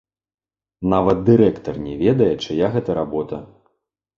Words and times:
Нават 0.93 1.17
дырэктар 1.27 1.75
не 1.85 1.93
ведае, 2.03 2.33
чыя 2.47 2.73
гэта 2.77 2.91
работа. 3.03 3.37